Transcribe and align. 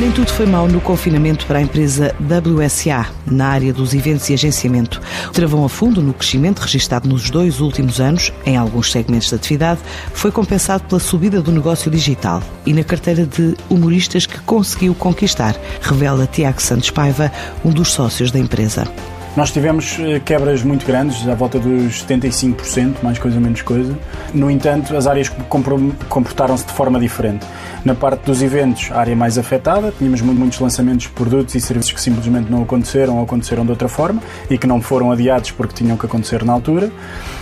Nem 0.00 0.10
tudo 0.10 0.32
foi 0.32 0.46
mau 0.46 0.66
no 0.66 0.80
confinamento 0.80 1.44
para 1.44 1.58
a 1.58 1.62
empresa 1.62 2.16
WSA, 2.18 3.06
na 3.26 3.48
área 3.48 3.70
dos 3.70 3.92
eventos 3.92 4.30
e 4.30 4.32
agenciamento. 4.32 4.98
Travão 5.30 5.62
a 5.62 5.68
fundo 5.68 6.00
no 6.00 6.14
crescimento 6.14 6.60
registado 6.60 7.06
nos 7.06 7.28
dois 7.28 7.60
últimos 7.60 8.00
anos, 8.00 8.32
em 8.46 8.56
alguns 8.56 8.90
segmentos 8.90 9.28
de 9.28 9.34
atividade, 9.34 9.80
foi 10.14 10.32
compensado 10.32 10.84
pela 10.84 10.98
subida 10.98 11.42
do 11.42 11.52
negócio 11.52 11.90
digital 11.90 12.42
e 12.64 12.72
na 12.72 12.82
carteira 12.82 13.26
de 13.26 13.54
humoristas 13.68 14.24
que 14.24 14.40
conseguiu 14.40 14.94
conquistar, 14.94 15.54
revela 15.82 16.26
Tiago 16.26 16.62
Santos 16.62 16.90
Paiva, 16.90 17.30
um 17.62 17.70
dos 17.70 17.92
sócios 17.92 18.30
da 18.30 18.38
empresa. 18.38 18.90
Nós 19.36 19.52
tivemos 19.52 19.96
eh, 20.00 20.20
quebras 20.24 20.64
muito 20.64 20.84
grandes, 20.84 21.26
à 21.28 21.34
volta 21.36 21.58
dos 21.58 22.04
75%, 22.04 22.96
mais 23.00 23.16
coisa 23.16 23.38
menos 23.38 23.62
coisa. 23.62 23.96
No 24.34 24.50
entanto, 24.50 24.96
as 24.96 25.06
áreas 25.06 25.28
comportaram-se 26.08 26.66
de 26.66 26.72
forma 26.72 26.98
diferente. 26.98 27.46
Na 27.84 27.94
parte 27.94 28.26
dos 28.26 28.42
eventos, 28.42 28.90
a 28.90 28.98
área 28.98 29.14
mais 29.14 29.38
afetada, 29.38 29.94
tínhamos 29.96 30.20
muitos 30.20 30.58
lançamentos 30.58 31.06
de 31.06 31.12
produtos 31.12 31.54
e 31.54 31.60
serviços 31.60 31.92
que 31.92 32.00
simplesmente 32.00 32.50
não 32.50 32.62
aconteceram 32.62 33.16
ou 33.16 33.24
aconteceram 33.24 33.64
de 33.64 33.70
outra 33.70 33.88
forma 33.88 34.20
e 34.50 34.58
que 34.58 34.66
não 34.66 34.82
foram 34.82 35.12
adiados 35.12 35.52
porque 35.52 35.74
tinham 35.74 35.96
que 35.96 36.04
acontecer 36.04 36.44
na 36.44 36.52
altura. 36.52 36.90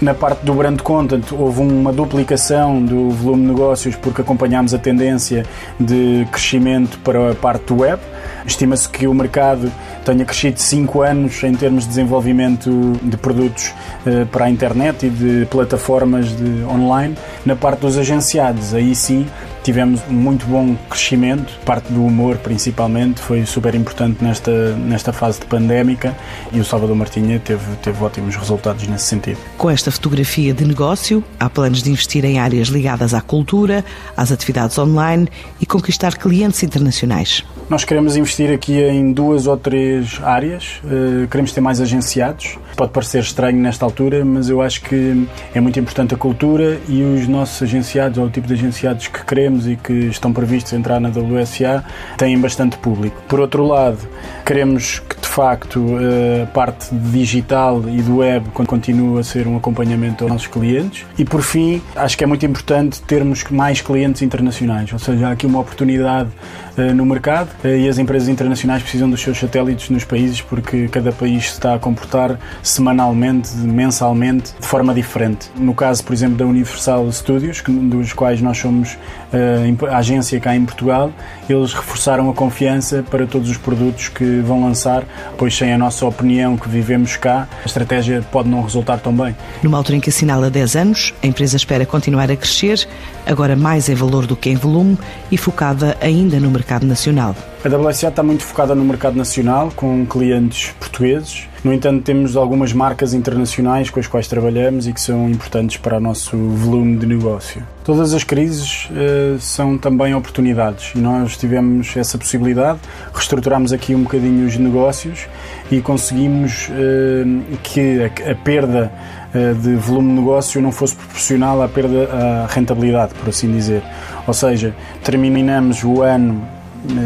Na 0.00 0.12
parte 0.12 0.44
do 0.44 0.52
brand 0.54 0.80
content, 0.80 1.32
houve 1.32 1.60
uma 1.60 1.92
duplicação 1.92 2.82
do 2.82 3.10
volume 3.10 3.42
de 3.42 3.48
negócios 3.48 3.94
porque 3.94 4.20
acompanhámos 4.20 4.74
a 4.74 4.78
tendência 4.78 5.46
de 5.78 6.26
crescimento 6.30 6.98
para 6.98 7.30
a 7.30 7.34
parte 7.34 7.66
do 7.66 7.80
web. 7.80 8.02
Estima-se 8.44 8.88
que 8.88 9.08
o 9.08 9.14
mercado 9.14 9.72
tenha 10.04 10.24
crescido 10.24 10.60
5 10.60 11.02
anos 11.02 11.42
em 11.42 11.52
termos 11.54 11.75
de 11.84 11.88
desenvolvimento 11.88 12.70
de 13.02 13.16
produtos 13.16 13.72
eh, 14.06 14.24
para 14.30 14.46
a 14.46 14.50
internet 14.50 15.06
e 15.06 15.10
de 15.10 15.46
plataformas 15.46 16.36
de 16.36 16.64
online. 16.64 17.16
Na 17.44 17.56
parte 17.56 17.80
dos 17.80 17.98
agenciados, 17.98 18.74
aí 18.74 18.94
sim 18.94 19.26
tivemos 19.66 20.00
muito 20.08 20.46
bom 20.46 20.76
crescimento, 20.88 21.58
parte 21.64 21.92
do 21.92 22.06
humor 22.06 22.36
principalmente, 22.36 23.20
foi 23.20 23.44
super 23.44 23.74
importante 23.74 24.22
nesta, 24.22 24.76
nesta 24.76 25.12
fase 25.12 25.40
de 25.40 25.46
pandémica 25.46 26.16
e 26.52 26.60
o 26.60 26.64
Salvador 26.64 26.94
Martinha 26.94 27.40
teve, 27.40 27.64
teve 27.82 28.04
ótimos 28.04 28.36
resultados 28.36 28.86
nesse 28.86 29.06
sentido. 29.06 29.38
Com 29.58 29.68
esta 29.68 29.90
fotografia 29.90 30.54
de 30.54 30.64
negócio, 30.64 31.24
há 31.40 31.50
planos 31.50 31.82
de 31.82 31.90
investir 31.90 32.24
em 32.24 32.38
áreas 32.38 32.68
ligadas 32.68 33.12
à 33.12 33.20
cultura, 33.20 33.84
às 34.16 34.30
atividades 34.30 34.78
online 34.78 35.26
e 35.60 35.66
conquistar 35.66 36.16
clientes 36.16 36.62
internacionais. 36.62 37.42
Nós 37.68 37.82
queremos 37.82 38.16
investir 38.16 38.52
aqui 38.52 38.80
em 38.80 39.12
duas 39.12 39.48
ou 39.48 39.56
três 39.56 40.20
áreas. 40.22 40.80
Uh, 40.84 41.26
queremos 41.26 41.50
ter 41.50 41.60
mais 41.60 41.80
agenciados. 41.80 42.56
Pode 42.76 42.92
parecer 42.92 43.20
estranho 43.20 43.58
nesta 43.58 43.84
altura, 43.84 44.24
mas 44.24 44.48
eu 44.48 44.62
acho 44.62 44.82
que 44.82 45.26
é 45.52 45.60
muito 45.60 45.80
importante 45.80 46.14
a 46.14 46.16
cultura 46.16 46.78
e 46.88 47.02
os 47.02 47.26
nossos 47.26 47.62
agenciados, 47.62 48.18
ou 48.18 48.26
o 48.26 48.30
tipo 48.30 48.46
de 48.46 48.54
agenciados 48.54 49.08
que 49.08 49.24
queremos 49.24 49.55
e 49.64 49.76
que 49.76 49.92
estão 49.92 50.32
previstos 50.32 50.72
entrar 50.72 50.98
na 50.98 51.08
WSA, 51.08 51.84
têm 52.16 52.36
bastante 52.40 52.76
público. 52.78 53.16
Por 53.28 53.38
outro 53.38 53.64
lado, 53.64 53.98
queremos 54.44 54.98
que 54.98 55.15
facto 55.36 55.98
eh, 56.00 56.44
a 56.44 56.46
parte 56.46 56.94
digital 56.94 57.82
e 57.86 58.00
do 58.00 58.16
web 58.16 58.48
continue 58.66 59.20
a 59.20 59.22
ser 59.22 59.46
um 59.46 59.54
acompanhamento 59.58 60.24
aos 60.24 60.32
nossos 60.32 60.46
clientes. 60.46 61.04
E 61.18 61.26
por 61.26 61.42
fim, 61.42 61.82
acho 61.94 62.16
que 62.16 62.24
é 62.24 62.26
muito 62.26 62.46
importante 62.46 63.02
termos 63.02 63.44
mais 63.50 63.82
clientes 63.82 64.22
internacionais, 64.22 64.90
ou 64.94 64.98
seja, 64.98 65.28
há 65.28 65.32
aqui 65.32 65.44
uma 65.44 65.60
oportunidade 65.60 66.30
eh, 66.78 66.92
no 66.92 67.06
mercado 67.06 67.48
eh, 67.64 67.80
e 67.80 67.88
as 67.88 67.98
empresas 67.98 68.28
internacionais 68.28 68.82
precisam 68.82 69.08
dos 69.08 69.20
seus 69.22 69.38
satélites 69.38 69.88
nos 69.88 70.04
países 70.04 70.42
porque 70.42 70.88
cada 70.88 71.10
país 71.10 71.44
está 71.44 71.74
a 71.74 71.78
comportar 71.78 72.38
semanalmente, 72.62 73.54
mensalmente, 73.56 74.54
de 74.60 74.66
forma 74.66 74.92
diferente. 74.92 75.50
No 75.56 75.74
caso, 75.74 76.04
por 76.04 76.12
exemplo, 76.12 76.36
da 76.36 76.44
Universal 76.44 77.10
Studios, 77.12 77.62
dos 77.66 78.12
quais 78.12 78.42
nós 78.42 78.58
somos 78.58 78.98
eh, 79.32 79.74
a 79.90 79.96
agência 79.96 80.38
cá 80.38 80.54
em 80.54 80.66
Portugal, 80.66 81.10
eles 81.48 81.72
reforçaram 81.72 82.28
a 82.28 82.34
confiança 82.34 83.02
para 83.10 83.26
todos 83.26 83.48
os 83.48 83.56
produtos 83.56 84.08
que 84.08 84.40
vão 84.40 84.62
lançar, 84.62 85.04
pois 85.36 85.56
sem 85.56 85.72
a 85.72 85.78
nossa 85.78 86.06
opinião 86.06 86.56
que 86.56 86.68
vivemos 86.68 87.16
cá, 87.16 87.48
a 87.62 87.66
estratégia 87.66 88.22
pode 88.30 88.48
não 88.48 88.62
resultar 88.62 88.98
tão 88.98 89.14
bem. 89.14 89.34
Numa 89.62 89.78
altura 89.78 89.96
em 89.96 90.00
que 90.00 90.10
assinala 90.10 90.50
10 90.50 90.76
anos, 90.76 91.14
a 91.22 91.26
empresa 91.26 91.56
espera 91.56 91.84
continuar 91.84 92.30
a 92.30 92.36
crescer, 92.36 92.86
agora 93.26 93.56
mais 93.56 93.88
em 93.88 93.94
valor 93.94 94.26
do 94.26 94.36
que 94.36 94.50
em 94.50 94.56
volume 94.56 94.98
e 95.30 95.36
focada 95.36 95.96
ainda 96.00 96.38
no 96.40 96.50
mercado 96.50 96.86
nacional. 96.86 97.34
A 97.64 97.68
WSA 97.68 98.08
está 98.08 98.22
muito 98.22 98.44
focada 98.44 98.74
no 98.74 98.84
mercado 98.84 99.16
nacional, 99.16 99.72
com 99.74 100.06
clientes 100.06 100.72
portugueses. 100.78 101.48
No 101.66 101.72
entanto, 101.72 102.04
temos 102.04 102.36
algumas 102.36 102.72
marcas 102.72 103.12
internacionais 103.12 103.90
com 103.90 103.98
as 103.98 104.06
quais 104.06 104.28
trabalhamos 104.28 104.86
e 104.86 104.92
que 104.92 105.00
são 105.00 105.28
importantes 105.28 105.76
para 105.76 105.96
o 105.96 106.00
nosso 106.00 106.36
volume 106.36 106.96
de 106.96 107.06
negócio. 107.06 107.60
Todas 107.82 108.14
as 108.14 108.22
crises 108.22 108.88
uh, 108.88 109.36
são 109.40 109.76
também 109.76 110.14
oportunidades 110.14 110.92
e 110.94 110.98
nós 110.98 111.36
tivemos 111.36 111.96
essa 111.96 112.16
possibilidade, 112.16 112.78
reestruturamos 113.12 113.72
aqui 113.72 113.96
um 113.96 114.04
bocadinho 114.04 114.46
os 114.46 114.56
negócios 114.56 115.26
e 115.68 115.80
conseguimos 115.80 116.68
uh, 116.68 117.58
que 117.64 118.00
a, 118.00 118.30
a 118.30 118.34
perda 118.36 118.92
uh, 119.34 119.54
de 119.56 119.74
volume 119.74 120.10
de 120.10 120.20
negócio 120.20 120.62
não 120.62 120.70
fosse 120.70 120.94
proporcional 120.94 121.60
à 121.60 121.66
perda 121.68 122.08
à 122.12 122.46
rentabilidade, 122.46 123.12
por 123.14 123.28
assim 123.28 123.50
dizer. 123.50 123.82
Ou 124.24 124.34
seja, 124.34 124.72
terminamos 125.02 125.82
o 125.82 126.00
ano 126.00 126.46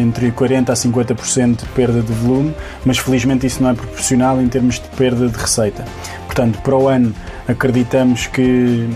entre 0.00 0.30
40% 0.30 0.70
a 0.70 0.74
50% 0.74 1.56
de 1.56 1.66
perda 1.66 2.00
de 2.00 2.12
volume, 2.12 2.54
mas 2.84 2.98
felizmente 2.98 3.46
isso 3.46 3.62
não 3.62 3.70
é 3.70 3.74
proporcional 3.74 4.40
em 4.40 4.48
termos 4.48 4.76
de 4.76 4.88
perda 4.96 5.28
de 5.28 5.36
receita. 5.36 5.84
Portanto, 6.26 6.58
para 6.62 6.76
o 6.76 6.88
ano 6.88 7.14
acreditamos 7.48 8.26
que 8.26 8.88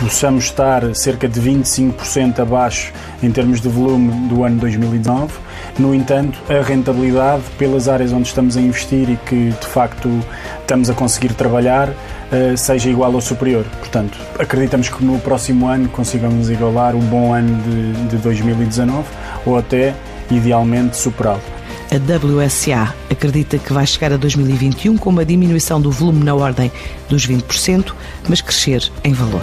possamos 0.00 0.44
estar 0.44 0.94
cerca 0.94 1.28
de 1.28 1.40
25% 1.40 2.40
abaixo 2.40 2.92
em 3.22 3.30
termos 3.30 3.60
de 3.60 3.68
volume 3.68 4.28
do 4.28 4.44
ano 4.44 4.58
2019. 4.58 5.32
No 5.78 5.94
entanto, 5.94 6.38
a 6.48 6.62
rentabilidade 6.62 7.42
pelas 7.58 7.88
áreas 7.88 8.12
onde 8.12 8.28
estamos 8.28 8.56
a 8.56 8.60
investir 8.60 9.10
e 9.10 9.16
que 9.16 9.50
de 9.50 9.66
facto 9.66 10.08
estamos 10.60 10.90
a 10.90 10.94
conseguir 10.94 11.34
trabalhar 11.34 11.90
eh, 12.30 12.56
seja 12.56 12.90
igual 12.90 13.12
ou 13.12 13.20
superior. 13.20 13.64
Portanto, 13.78 14.18
acreditamos 14.38 14.88
que 14.88 15.04
no 15.04 15.18
próximo 15.20 15.68
ano 15.68 15.88
consigamos 15.88 16.50
igualar 16.50 16.94
o 16.94 17.00
bom 17.00 17.32
ano 17.32 17.62
de, 17.62 18.08
de 18.08 18.16
2019 18.16 19.04
ou 19.44 19.56
até 19.56 19.94
idealmente 20.30 20.96
superá-lo. 20.96 21.42
A 21.90 21.96
WSA 21.96 22.94
acredita 23.08 23.58
que 23.58 23.72
vai 23.72 23.86
chegar 23.86 24.12
a 24.12 24.16
2021 24.16 24.96
com 24.96 25.10
uma 25.10 25.24
diminuição 25.24 25.80
do 25.80 25.90
volume 25.90 26.24
na 26.24 26.34
ordem 26.34 26.70
dos 27.08 27.26
20%, 27.26 27.94
mas 28.28 28.40
crescer 28.40 28.90
em 29.04 29.12
valor. 29.12 29.42